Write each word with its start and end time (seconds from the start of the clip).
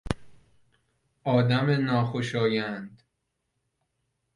آدم 1.23 1.69
ناخوشایند 1.69 3.01